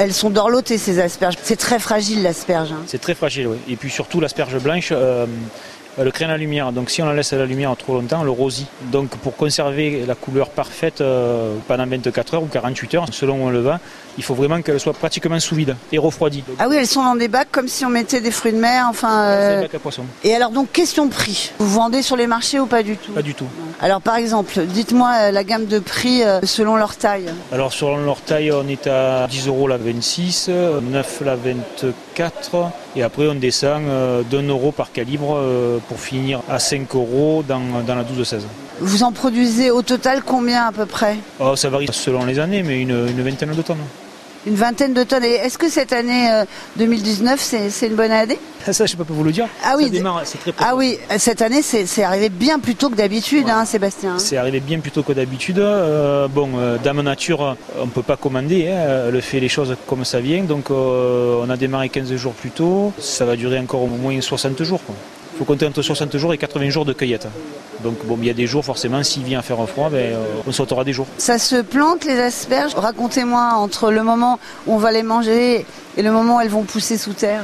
[0.00, 1.34] Elles sont dorlotées ces asperges.
[1.42, 2.72] C'est très fragile l'asperge.
[2.72, 2.82] hein.
[2.86, 3.58] C'est très fragile, oui.
[3.68, 5.26] Et puis surtout, l'asperge blanche, euh,
[5.98, 6.72] elle craint la lumière.
[6.72, 8.66] Donc si on la laisse à la lumière trop longtemps, elle rosit.
[8.90, 13.46] Donc pour conserver la couleur parfaite euh, pendant 24 heures ou 48 heures, selon où
[13.48, 13.78] on le va,
[14.16, 16.44] il faut vraiment qu'elle soit pratiquement sous vide et refroidie.
[16.58, 18.86] Ah oui, elles sont dans des bacs comme si on mettait des fruits de mer.
[18.88, 19.08] Enfin.
[19.08, 20.04] C'est euh, un bac à poisson.
[20.24, 21.52] Et alors donc question prix.
[21.58, 23.12] Vous vendez sur les marchés ou pas du tout?
[23.12, 23.48] Pas du tout.
[23.82, 27.30] Alors par exemple, dites-moi euh, la gamme de prix euh, selon leur taille.
[27.50, 32.70] Alors sur leur taille, on est à 10 euros la 26, euh, 9 la 24,
[32.96, 35.40] et après on descend euh, d'un euro par calibre
[35.88, 38.40] pour finir à 5 euros dans, dans la 12-16.
[38.80, 41.16] Vous en produisez au total combien à peu près?
[41.38, 43.78] Oh, ça varie selon les années, mais une, une vingtaine de tonnes.
[44.46, 45.24] Une vingtaine de tonnes.
[45.24, 46.44] Et est-ce que cette année euh,
[46.76, 48.38] 2019, c'est c'est une bonne année?
[48.70, 49.46] Ça, je peux pas vous le dire.
[49.64, 49.90] Ah oui,
[50.24, 53.50] c'est très Ah oui, cette année, c'est arrivé bien plus tôt que d'habitude, Ouais.
[53.50, 54.18] hein, Sébastien.
[54.18, 55.58] C'est arrivé bien plus tôt que d'habitude.
[55.58, 58.68] Euh, bon, euh, Dame Nature, on ne peut pas commander.
[58.68, 60.42] hein, elle fait les choses comme ça vient.
[60.44, 62.92] Donc, euh, on a démarré 15 jours plus tôt.
[62.98, 64.80] Ça va durer encore au moins 60 jours.
[65.40, 67.26] Faut compter entre 60 jours et 80 jours de cueillette.
[67.82, 70.52] Donc, bon, il y a des jours, forcément, s'il vient faire froid, ben, euh, on
[70.52, 71.06] sautera des jours.
[71.16, 72.74] Ça se plante les asperges?
[72.74, 75.64] Racontez-moi entre le moment où on va les manger
[75.96, 77.42] et le moment où elles vont pousser sous terre.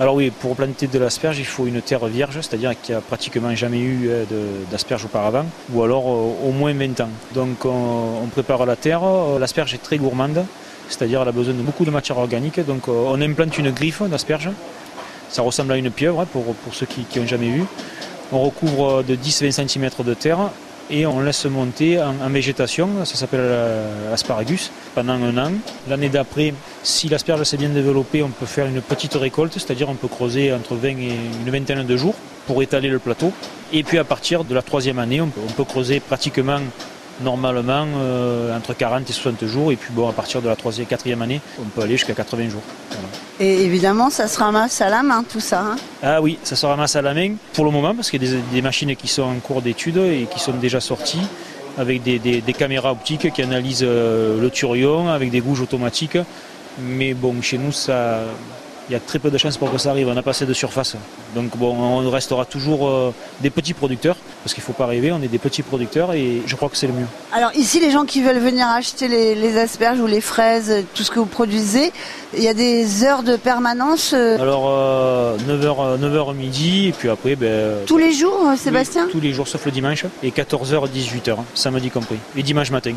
[0.00, 3.00] Alors oui, pour planter de l'asperge, il faut une terre vierge, c'est-à-dire qu'il n'y a
[3.00, 4.24] pratiquement jamais eu euh,
[4.72, 7.10] d'asperge auparavant, ou alors euh, au moins 20 ans.
[7.32, 9.02] Donc on, on prépare la terre,
[9.38, 10.44] l'asperge est très gourmande,
[10.88, 14.50] c'est-à-dire elle a besoin de beaucoup de matière organique, donc on implante une griffe d'asperge,
[15.28, 17.64] ça ressemble à une pieuvre hein, pour, pour ceux qui n'ont jamais vu.
[18.32, 20.38] On recouvre euh, de 10-20 cm de terre
[20.90, 25.52] et on laisse monter en, végétation, ça s'appelle euh, l'asparagus, pendant un an.
[25.88, 29.94] L'année d'après, si l'asperge s'est bien développée, on peut faire une petite récolte, c'est-à-dire on
[29.94, 31.10] peut creuser entre 20 et
[31.44, 32.14] une vingtaine de jours
[32.46, 33.32] pour étaler le plateau.
[33.72, 36.60] Et puis à partir de la troisième année, on peut, on peut creuser pratiquement
[37.20, 39.72] normalement euh, entre 40 et 60 jours.
[39.72, 42.48] Et puis bon, à partir de la troisième, quatrième année, on peut aller jusqu'à 80
[42.50, 42.62] jours.
[42.90, 43.08] Voilà.
[43.40, 45.60] Et évidemment, ça se ramasse à la main, tout ça.
[45.60, 45.76] hein.
[46.02, 48.30] Ah oui, ça se ramasse à la main pour le moment parce qu'il y a
[48.36, 51.20] des, des machines qui sont en cours d'étude et qui sont déjà sorties
[51.78, 56.16] avec des, des- des caméras optiques qui analysent euh, le turion avec des gouges automatiques.
[56.80, 58.20] Mais bon, chez nous, ça,
[58.88, 60.08] il y a très peu de chances pour que ça arrive.
[60.08, 60.96] On n'a pas assez de surface.
[61.34, 65.12] Donc bon, on restera toujours euh, des petits producteurs parce qu'il ne faut pas rêver,
[65.12, 67.06] on est des petits producteurs et je crois que c'est le mieux.
[67.32, 71.02] Alors ici, les gens qui veulent venir acheter les, les asperges ou les fraises, tout
[71.02, 71.92] ce que vous produisez,
[72.36, 77.36] il y a des heures de permanence euh, Alors 9h, 9h midi et puis après,
[77.36, 81.36] ben, tous les jours, euh, Sébastien Tous les jours sauf le dimanche et 14h, 18h,
[81.54, 82.18] samedi compris.
[82.36, 82.94] Et dimanche matin.